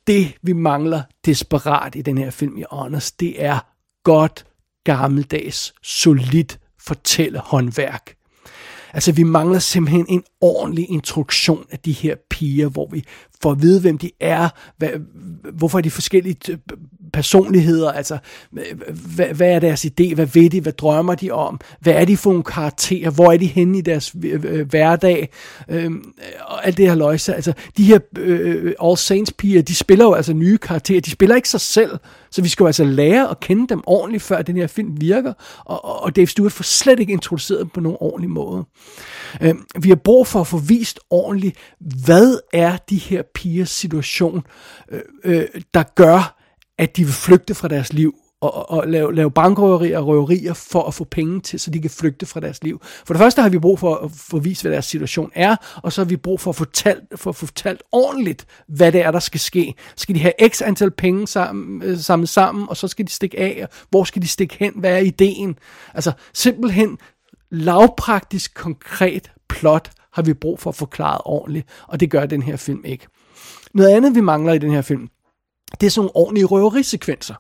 [0.07, 3.59] Det, vi mangler desperat i den her film i Honest, det er
[4.03, 4.45] godt,
[4.83, 8.15] gammeldags, solidt fortællehåndværk.
[8.93, 13.03] Altså, vi mangler simpelthen en ordentlig introduktion af de her piger, hvor vi
[13.43, 14.89] får at vide, hvem de er, hvad,
[15.53, 16.57] hvorfor er de forskellige
[17.13, 18.17] personligheder, altså,
[19.15, 22.17] hvad, hvad er deres idé, hvad ved de, hvad drømmer de om, hvad er de
[22.17, 25.29] for nogle karakterer, hvor er de henne i deres øh, øh hverdag,
[25.69, 25.91] øh,
[26.41, 27.35] og alt det her løjse.
[27.35, 31.35] Altså, de her øh, All Saints piger, de spiller jo altså nye karakterer, de spiller
[31.35, 31.91] ikke sig selv,
[32.31, 35.33] så vi skal jo altså lære at kende dem ordentligt, før den her film virker,
[35.65, 38.63] og, og Dave Stewart får slet ikke introduceret dem på nogen ordentlig måde.
[39.41, 41.57] Øh, vi har brug for at få vist ordentligt,
[42.05, 44.43] hvad er de her pigers situation,
[44.89, 46.39] øh, øh, der gør,
[46.77, 50.53] at de vil flygte fra deres liv og, og, og lave, lave bankrøverier og røverier
[50.53, 52.81] for at få penge til, så de kan flygte fra deres liv.
[53.05, 55.93] For det første har vi brug for at få vist, hvad deres situation er, og
[55.93, 56.65] så har vi brug for at få
[57.15, 59.73] for at fortalt ordentligt, hvad det er, der skal ske.
[59.95, 63.39] Skal de have x antal penge sammen, øh, samlet sammen, og så skal de stikke
[63.39, 65.57] af, hvor skal de stikke hen, hvad er ideen?
[65.93, 66.97] Altså simpelthen
[67.51, 72.55] lavpraktisk, konkret plot har vi brug for at forklare ordentligt, og det gør den her
[72.55, 73.07] film ikke.
[73.73, 75.09] Noget andet, vi mangler i den her film,
[75.81, 77.35] det er sådan nogle ordentlige røverisekvenser.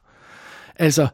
[0.75, 1.07] Altså,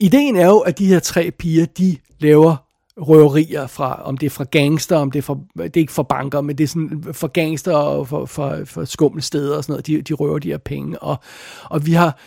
[0.00, 2.56] ideen er jo, at de her tre piger, de laver
[2.96, 6.02] røverier fra, om det er fra gangster, om det er fra, det er ikke fra
[6.02, 9.72] banker, men det er sådan fra gangster og for, for, fra skumle steder og sådan
[9.72, 10.98] noget, de, de røver de her penge.
[10.98, 11.16] Og,
[11.64, 12.18] og vi har,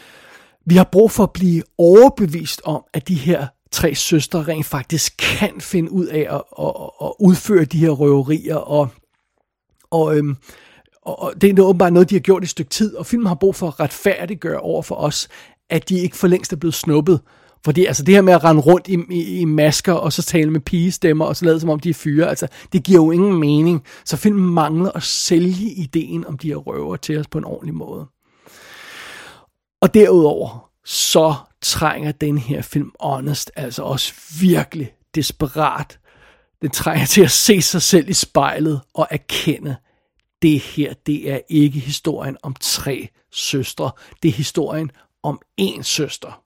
[0.66, 5.18] vi har brug for at blive overbevist om, at de her tre søstre rent faktisk
[5.20, 8.88] kan finde ud af at, at, at udføre de her røverier, og,
[9.92, 10.38] og, øhm,
[11.06, 13.36] og det er åbenbart noget, de har gjort i et stykke tid, og filmen har
[13.36, 15.28] brug for at retfærdiggøre over for os,
[15.70, 17.20] at de ikke for længst er blevet snuppet.
[17.66, 20.52] Fordi altså det her med at rende rundt i, i, i masker, og så tale
[20.52, 23.40] med pigestemmer, og så lade som om de er fyre, altså det giver jo ingen
[23.40, 23.84] mening.
[24.06, 27.76] Så filmen mangler at sælge ideen om de her røver til os på en ordentlig
[27.76, 28.08] måde.
[29.82, 36.00] Og derudover, så trænger den her film Honest altså også virkelig desperat.
[36.62, 39.76] Den trænger til at se sig selv i spejlet og erkende,
[40.44, 43.92] det her, det er ikke historien om tre søstre.
[44.24, 44.92] Det er historien
[45.24, 46.44] om én søster.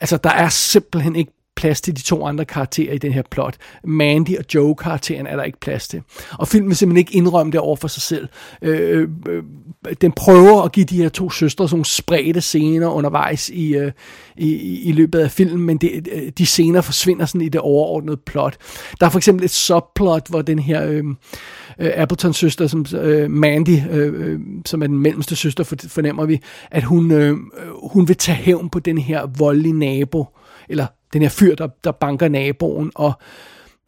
[0.00, 3.56] Altså, der er simpelthen ikke plads til de to andre karakterer i den her plot.
[3.84, 6.02] Mandy og Joe-karakteren er der ikke plads til.
[6.32, 8.28] Og filmen simpelthen ikke indrømme det over for sig selv.
[8.62, 9.42] Øh, øh,
[10.00, 13.92] den prøver at give de her to søstre sådan nogle spredte scener undervejs i, øh,
[14.36, 18.16] i, i løbet af filmen, men det, øh, de scener forsvinder sådan i det overordnede
[18.16, 18.56] plot.
[19.00, 20.86] Der er for eksempel et subplot, hvor den her...
[20.86, 21.04] Øh,
[21.78, 26.40] øh, Appletons søster, som øh, Mandy, øh, øh som er den mellemste søster, fornemmer vi,
[26.70, 27.36] at hun, øh, øh,
[27.92, 30.26] hun vil tage hævn på den her voldelige nabo,
[30.68, 33.12] eller den her fyr, der, der banker naboen, og,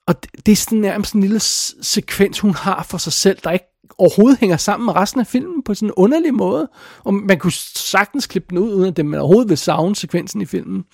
[0.07, 0.15] og
[0.47, 1.41] det er sådan nærmest en lille
[1.83, 3.70] sekvens, hun har for sig selv, der ikke
[4.01, 6.69] overhovedet hænger sammen med resten af filmen på sådan en underlig måde.
[7.05, 10.45] Og man kunne sagtens klippe den ud, uden at man overhovedet vil savne sekvensen i
[10.45, 10.85] filmen.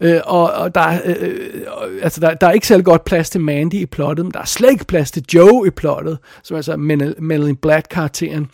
[0.00, 1.62] Øh, og, og der, øh, øh,
[2.02, 4.44] altså der, der er ikke særlig godt plads til Mandy i plottet, men der er
[4.44, 6.76] slet ikke plads til Joe i plottet, som er altså
[7.20, 8.50] Madeline Black-karakteren.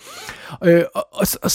[0.64, 1.50] Øh, og, og, og,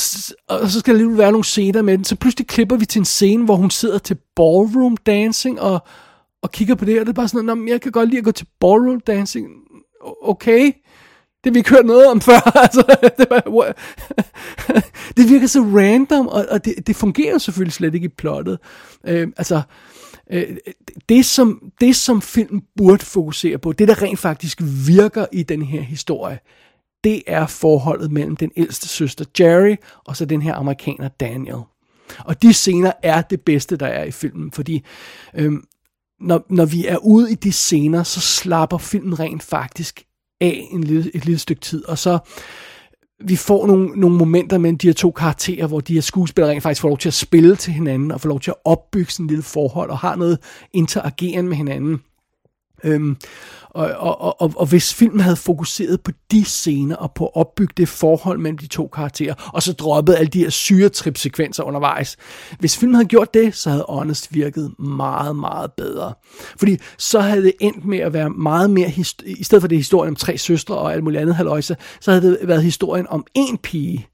[0.50, 3.00] og, så skal der lige være nogle scener med den, så pludselig klipper vi til
[3.00, 5.80] en scene, hvor hun sidder til ballroom dancing, og,
[6.42, 8.26] og kigger på det, og det er bare sådan noget, jeg kan godt lide at
[8.26, 9.48] gå til ballroom dancing.
[10.22, 10.72] Okay,
[11.44, 12.58] det vi ikke hørt noget om før.
[12.66, 13.76] altså, det, var,
[15.18, 18.60] det virker så random, og, og det, det fungerer selvfølgelig slet ikke i plottet.
[19.08, 19.62] Øh, altså,
[20.32, 20.58] øh,
[21.10, 25.62] det, som, det som filmen burde fokusere på, det der rent faktisk virker i den
[25.62, 26.40] her historie,
[27.04, 29.76] det er forholdet mellem den ældste søster Jerry,
[30.06, 31.62] og så den her amerikaner Daniel.
[32.20, 34.86] Og de scener er det bedste, der er i filmen, fordi
[35.34, 35.64] øhm,
[36.20, 40.04] når, når vi er ude i de scener, så slapper filmen rent faktisk
[40.42, 42.20] af en lille, et lille stykke tid, og så
[43.26, 46.64] vi får nogle, nogle momenter mellem de her to karakterer, hvor de her skuespillere rent
[46.64, 49.26] faktisk får lov til at spille til hinanden, og får lov til at opbygge sådan
[49.26, 50.40] et lille forhold, og har noget
[50.74, 52.02] interagerende med hinanden.
[52.84, 53.18] Øhm,
[53.70, 57.74] og, og, og, og hvis filmen havde fokuseret på de scener og på at opbygge
[57.78, 62.18] det forhold mellem de to karakterer, og så droppet alle de her syretripsekvenser undervejs.
[62.60, 66.14] Hvis filmen havde gjort det, så havde Honest virket meget, meget bedre.
[66.58, 68.94] Fordi så havde det endt med at være meget mere,
[69.26, 72.30] i stedet for det historien om tre søstre og alt muligt andet haløjse, så havde
[72.30, 74.08] det været historien om en pige,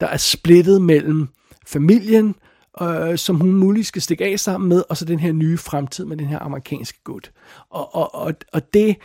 [0.00, 1.28] der er splittet mellem
[1.66, 2.34] familien,
[2.82, 6.04] øh, som hun muligt skal stikke af sammen med, og så den her nye fremtid
[6.04, 7.32] med den her amerikanske gut.
[7.70, 8.96] Og, og, og, og det,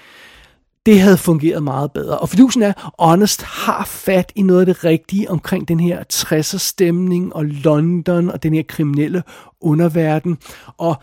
[0.86, 2.18] det havde fungeret meget bedre.
[2.18, 6.58] Og fidusen er, Honest har fat i noget af det rigtige omkring den her 60'er
[6.58, 9.24] stemning og London og den her kriminelle
[9.62, 10.38] underverden.
[10.78, 10.96] Og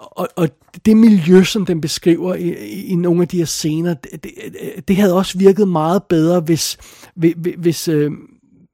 [0.00, 0.48] og, og
[0.86, 4.32] det miljø, som den beskriver i, i nogle af de her scener, det, det,
[4.88, 6.78] det havde også virket meget bedre, hvis,
[7.14, 8.12] hvis, hvis, øh,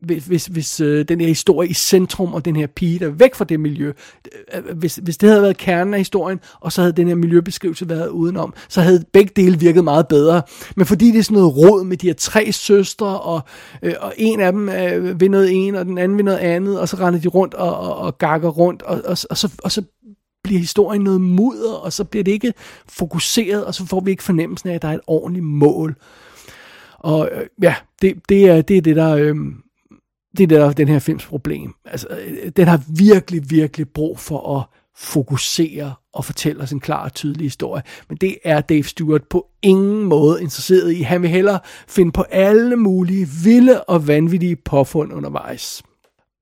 [0.01, 3.11] hvis, hvis, hvis øh, den her historie i centrum, og den her pige, der er
[3.11, 3.93] væk fra det miljø,
[4.55, 7.15] øh, øh, hvis, hvis det havde været kernen af historien, og så havde den her
[7.15, 10.43] miljøbeskrivelse været udenom, så havde begge dele virket meget bedre.
[10.77, 13.41] Men fordi det er sådan noget råd med de her tre søstre, og,
[13.83, 16.81] øh, og en af dem øh, vil noget en, og den anden vil noget andet,
[16.81, 19.73] og så render de rundt og, og, og gakker rundt, og, og, og, så, og
[19.73, 19.83] så
[20.45, 22.53] bliver historien noget mudder, og så bliver det ikke
[22.89, 25.97] fokuseret, og så får vi ikke fornemmelsen af, at der er et ordentligt mål.
[26.99, 29.17] Og øh, ja, det, det, er, det er det, der...
[29.17, 29.37] Øh,
[30.38, 31.75] det er der den her films problem.
[31.85, 32.09] Altså,
[32.57, 34.64] den har virkelig, virkelig brug for at
[34.96, 37.83] fokusere og fortælle os en klar og tydelig historie.
[38.09, 41.03] Men det er Dave Stewart på ingen måde interesseret i.
[41.03, 45.83] Han vil hellere finde på alle mulige vilde og vanvittige påfund undervejs.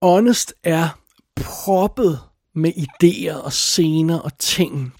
[0.02, 0.88] Honest er
[1.37, 2.18] proppet
[2.54, 4.94] med idéer og scener og ting,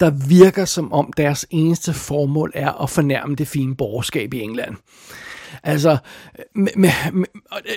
[0.00, 4.76] der virker som om deres eneste formål er at fornærme det fine borgerskab i England.
[5.62, 5.96] Altså,
[6.54, 7.26] med, med, med,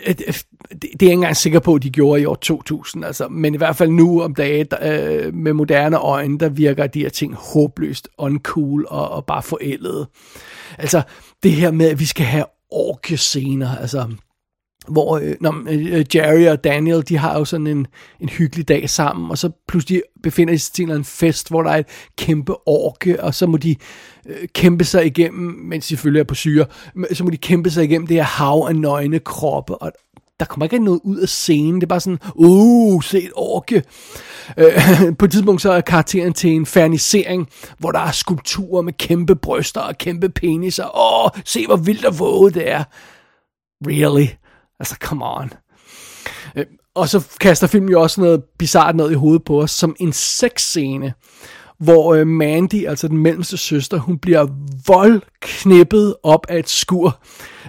[0.07, 0.33] øh, øh,
[0.69, 3.27] det, det er jeg ikke engang sikker på, at de gjorde i år 2000, altså,
[3.27, 7.01] men i hvert fald nu om dagen, der, øh, med moderne øjne, der virker de
[7.01, 10.07] her ting håbløst uncool og, og bare forældet.
[10.77, 11.01] Altså,
[11.43, 14.07] det her med, at vi skal have orkescener, altså,
[14.91, 17.87] hvor øh, når, øh, Jerry og Daniel, de har jo sådan en,
[18.19, 21.71] en hyggelig dag sammen, og så pludselig befinder de sig til en fest, hvor der
[21.71, 23.75] er et kæmpe orke, og så må de
[24.25, 26.65] øh, kæmpe sig igennem, mens de selvfølgelig er på syre,
[27.13, 29.91] så må de kæmpe sig igennem det her hav af nøgne kroppe, og
[30.39, 33.83] der kommer ikke noget ud af scenen, det er bare sådan, uh, se et orke.
[34.57, 38.93] Øh, på et tidspunkt så er karakteren til en fernisering, hvor der er skulpturer med
[38.93, 40.83] kæmpe bryster og kæmpe peniser.
[40.83, 42.83] Åh, oh, se hvor vildt og våget det er.
[43.87, 44.27] Really?
[44.79, 45.53] Altså, come on.
[46.55, 46.65] Øh,
[46.95, 50.13] og så kaster filmen jo også noget bizart noget i hovedet på os, som en
[50.13, 51.13] sexscene,
[51.77, 54.47] hvor øh, Mandy, altså den mellemste søster, hun bliver
[54.87, 57.19] voldknippet op af et skur.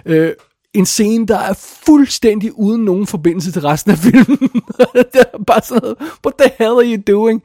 [0.05, 0.31] Øh,
[0.73, 1.53] en scene, der er
[1.85, 4.49] fuldstændig uden nogen forbindelse til resten af filmen.
[5.13, 7.43] det er bare sådan noget, what the hell are you doing?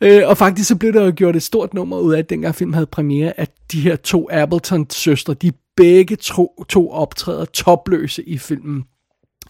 [0.00, 2.54] Øh, og faktisk så blev der jo gjort et stort nummer ud af, at dengang
[2.54, 8.38] filmen havde premiere, at de her to Appleton-søstre, de begge to, to optræder topløse i
[8.38, 8.84] filmen.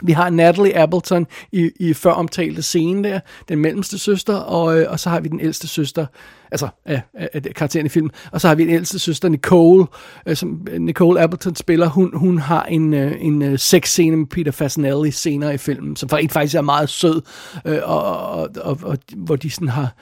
[0.03, 4.91] Vi har Natalie Appleton i, i før omtalte scene der, den mellemste søster, og, øh,
[4.91, 6.07] og så har vi den ældste søster,
[6.51, 9.87] altså af, af, af karakteren i filmen, og så har vi den ældste søster, Nicole,
[10.27, 11.89] øh, som øh, Nicole Appleton spiller.
[11.89, 16.09] Hun, hun har en, øh, en øh, sexscene med Peter Fasinelli senere i filmen, som
[16.09, 17.23] faktisk er meget sød,
[17.65, 19.95] øh, og, og, og, og hvor de sådan har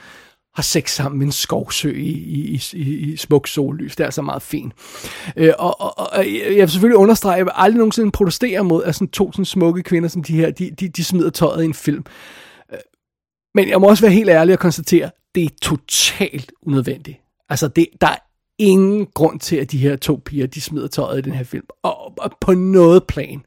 [0.54, 3.96] har sex sammen med en skovsø i, i, i, i smuk sollys.
[3.96, 4.72] Det er altså meget fint.
[5.36, 8.84] Øh, og, og, og jeg vil selvfølgelig understrege, at jeg vil aldrig nogensinde protestere mod,
[8.84, 11.66] at sådan to sådan smukke kvinder som de her, de, de, de smider tøjet i
[11.66, 12.04] en film.
[12.72, 12.78] Øh,
[13.54, 17.18] men jeg må også være helt ærlig og konstatere, det er totalt unødvendigt.
[17.48, 18.16] Altså, det, der er
[18.58, 21.66] ingen grund til, at de her to piger, de smider tøjet i den her film.
[21.82, 23.44] Og, og på noget plan.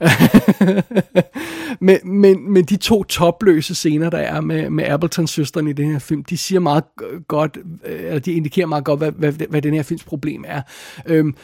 [1.80, 5.90] men, men, men de to topløse scener, der er med, med Appletons søsteren i den
[5.92, 6.84] her film, de siger meget
[7.28, 10.62] godt, øh, eller de indikerer meget godt, hvad, hvad, hvad den her films problem er.
[11.06, 11.34] Øhm,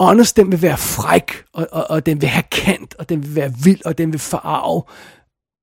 [0.00, 3.34] Honest, den vil være fræk, og, og, og den vil have kant, og den vil
[3.34, 4.82] være vild, og den vil forarve.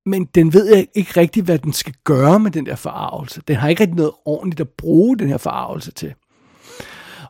[0.05, 3.41] Men den ved ikke rigtig, hvad den skal gøre med den der forarvelse.
[3.47, 6.13] Den har ikke rigtig noget ordentligt at bruge den her forarvelse til.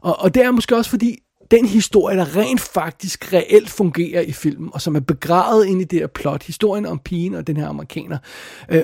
[0.02, 1.18] Og, og det er måske også fordi,
[1.52, 5.84] den historie, der rent faktisk reelt fungerer i filmen, og som er begravet ind i
[5.84, 8.18] det her plot, historien om pigen og den her amerikaner,
[8.70, 8.84] øh,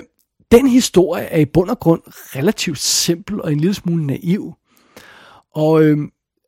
[0.51, 4.53] den historie er i bund og grund relativt simpel og en lille smule naiv.
[5.55, 5.97] Og, øh,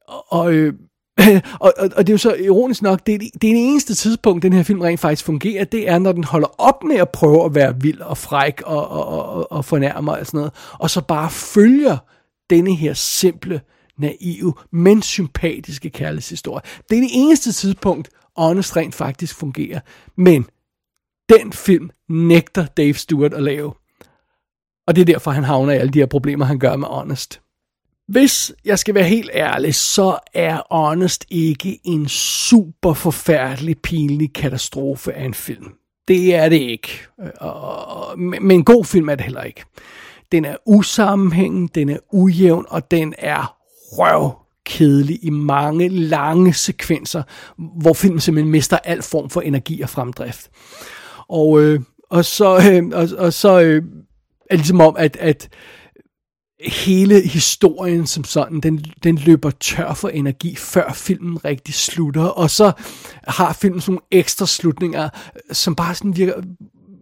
[0.08, 0.74] og øh,
[1.60, 3.96] og, og, og det er jo så ironisk nok, det er, det er det eneste
[3.96, 7.10] tidspunkt, den her film rent faktisk fungerer, det er, når den holder op med at
[7.10, 10.90] prøve at være vild og fræk og, og, og, og fornærmer og sådan noget, og
[10.90, 11.98] så bare følger
[12.50, 13.62] denne her simple,
[14.00, 16.62] naive, men sympatiske kærlighedshistorie.
[16.90, 19.80] Det er det eneste tidspunkt, Honest rent faktisk fungerer.
[20.16, 20.46] Men
[21.30, 23.74] den film nægter Dave Stewart at lave.
[24.88, 27.42] Og det er derfor, han havner i alle de her problemer, han gør med Honest.
[28.08, 35.14] Hvis jeg skal være helt ærlig, så er Honest ikke en super forfærdelig, pinlig katastrofe
[35.14, 35.74] af en film.
[36.08, 37.08] Det er det ikke.
[38.18, 39.64] Men en god film er det heller ikke.
[40.32, 43.57] Den er usammenhængende, den er ujævn, og den er
[43.92, 44.36] røv
[44.66, 47.24] kedelig i mange lange sekvenser,
[47.82, 50.50] hvor filmen simpelthen mister al form for energi og fremdrift.
[51.28, 51.80] Og, øh,
[52.10, 53.84] og så, øh, og, og så øh,
[54.50, 55.50] er det ligesom om, at, at
[56.66, 62.50] hele historien som sådan, den, den løber tør for energi, før filmen rigtig slutter, og
[62.50, 62.72] så
[63.28, 65.10] har filmen sådan nogle ekstra slutninger,
[65.52, 66.42] som bare sådan virker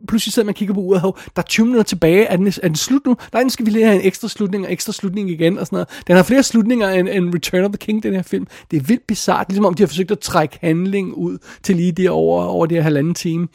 [0.05, 1.01] pludselig sidder man og kigger på uret,
[1.35, 3.17] der er 20 minutter tilbage, er den, er den slut nu?
[3.33, 5.75] Nej, nu skal vi lige have en ekstra slutning, og ekstra slutning igen, og sådan
[5.75, 5.87] noget.
[6.07, 8.47] Den har flere slutninger end, end Return of the King, den her film.
[8.71, 11.91] Det er vildt bizart, ligesom om de har forsøgt at trække handling ud til lige
[11.91, 13.47] det over, over det her halvanden time.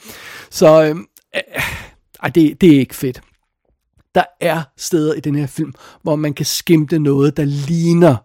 [0.50, 1.42] Så, øhm, øh,
[2.24, 3.20] øh, det, det er ikke fedt.
[4.14, 5.72] Der er steder i den her film,
[6.02, 8.16] hvor man kan skimte noget, der ligner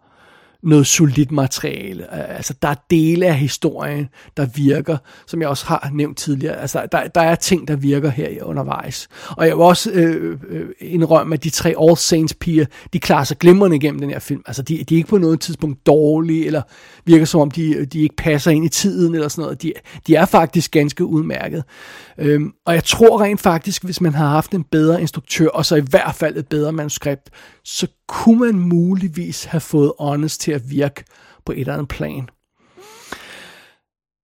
[0.66, 2.14] noget solidt materiale.
[2.14, 4.98] Altså, der er dele af historien, der virker,
[5.28, 6.62] som jeg også har nævnt tidligere.
[6.62, 9.08] Altså, der, der er ting, der virker her undervejs.
[9.30, 13.24] Og jeg vil også øh, øh, indrømme, at de tre All Saints piger, de klarer
[13.24, 14.42] sig glimrende igennem den her film.
[14.48, 16.62] Altså, de, de er ikke på noget tidspunkt dårlige, eller
[17.06, 19.62] virker som om, de, de ikke passer ind i tiden, eller sådan noget.
[19.62, 19.74] De,
[20.08, 21.64] de er faktisk ganske udmærket.
[22.18, 25.76] Øhm, og jeg tror rent faktisk, hvis man har haft en bedre instruktør, og så
[25.76, 27.30] i hvert fald et bedre manuskript,
[27.66, 31.04] så kunne man muligvis have fået Honest til at virke
[31.46, 32.30] på et eller andet plan.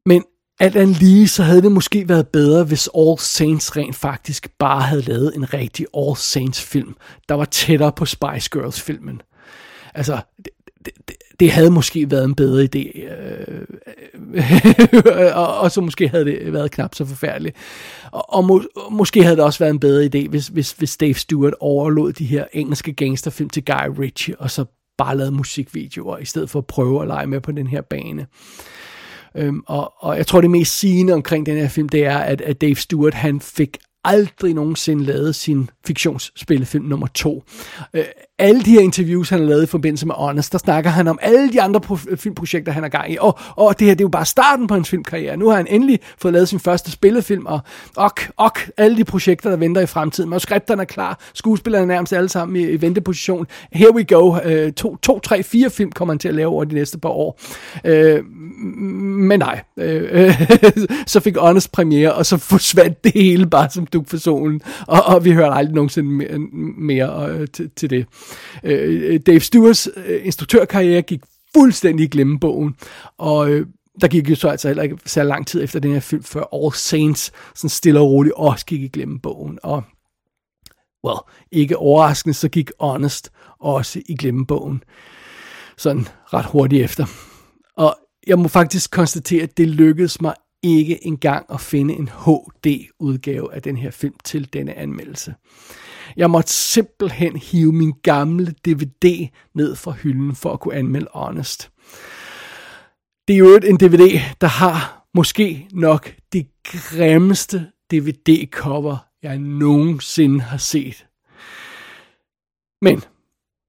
[0.05, 0.23] Men
[0.59, 4.81] alt andet lige, så havde det måske været bedre, hvis All Saints rent faktisk bare
[4.81, 6.95] havde lavet en rigtig All Saints film,
[7.29, 9.21] der var tættere på Spice Girls filmen.
[9.93, 13.65] Altså, det, det, det havde måske været en bedre idé, øh,
[15.35, 17.55] og, og så måske havde det været knap så forfærdeligt.
[18.11, 21.13] Og, og må, måske havde det også været en bedre idé, hvis, hvis, hvis Dave
[21.13, 24.65] Stewart overlod de her engelske gangsterfilm til Guy Ritchie, og så
[24.97, 28.27] bare lavede musikvideoer, i stedet for at prøve at lege med på den her bane.
[29.35, 32.41] Øhm, og, og jeg tror, det mest sigende omkring den her film, det er, at,
[32.41, 37.43] at Dave Stewart, han fik aldrig nogensinde lavet sin fiktionsspillefilm nummer to.
[37.93, 38.03] Øh,
[38.41, 41.19] alle de her interviews, han har lavet i forbindelse med Honest, der snakker han om
[41.21, 43.17] alle de andre pro- filmprojekter, han har gang i.
[43.19, 45.37] Og, og det her, det er jo bare starten på hans filmkarriere.
[45.37, 47.59] Nu har han endelig fået lavet sin første spillefilm, og
[47.95, 50.29] ok, ok, alle de projekter, der venter i fremtiden.
[50.29, 53.47] Manuskripterne er klar, skuespillerne er nærmest alle sammen i, i venteposition.
[53.71, 54.37] Here we go.
[54.45, 57.09] Øh, to, to, tre, fire film kommer han til at lave over de næste par
[57.09, 57.39] år.
[57.85, 59.61] Øh, men nej.
[59.77, 60.41] Øh,
[61.07, 64.61] så fik Honest premiere, og så forsvandt det hele bare som duk for solen.
[64.87, 66.37] Og, og vi hørte aldrig nogensinde mere,
[66.77, 68.05] mere øh, til, til det.
[68.63, 71.21] Øh, øh, Dave Stewarts øh, instruktørkarriere gik
[71.55, 72.75] fuldstændig i glemmebogen,
[73.17, 73.65] og øh,
[74.01, 76.43] der gik jo så altså heller ikke så lang tid efter den her film, før
[76.53, 79.59] All Saints sådan stille og roligt også gik i glemmebogen.
[79.63, 79.83] Og,
[81.05, 81.19] well,
[81.51, 84.83] ikke overraskende, så gik Honest også i glemmebogen.
[85.77, 87.05] Sådan ret hurtigt efter.
[87.77, 93.53] Og jeg må faktisk konstatere, at det lykkedes mig ikke engang at finde en HD-udgave
[93.53, 95.33] af den her film til denne anmeldelse.
[96.15, 101.71] Jeg måtte simpelthen hive min gamle DVD ned fra hylden for at kunne anmelde Honest.
[103.27, 110.57] Det er jo en DVD, der har måske nok det grimmeste DVD-cover, jeg nogensinde har
[110.57, 111.05] set.
[112.81, 113.03] Men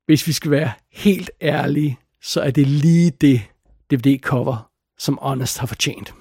[0.06, 3.42] hvis vi skal være helt ærlige, så er det lige det
[3.90, 6.14] DVD-cover, som Honest har fortjent.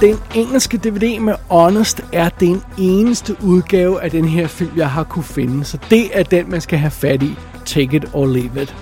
[0.00, 5.04] Den engelske DVD med Honest er den eneste udgave af den her film, jeg har
[5.04, 5.64] kunne finde.
[5.64, 7.36] Så det er den, man skal have fat i.
[7.66, 8.76] Take it or leave it.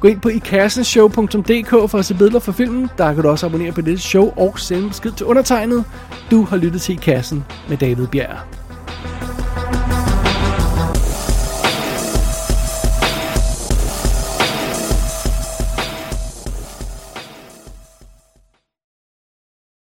[0.00, 2.90] Gå ind på ikassenshow.dk for at se billeder fra filmen.
[2.98, 5.84] Der kan du også abonnere på dette show og sende besked til undertegnet.
[6.30, 8.61] Du har lyttet til I Kassen med David Bjerg.